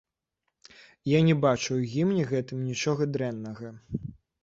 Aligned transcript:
Я 1.09 1.19
не 1.27 1.35
бачу 1.45 1.67
ў 1.67 1.91
гімне 1.93 2.27
гэтым 2.35 2.67
нічога 2.73 3.11
дрэннага. 3.15 3.67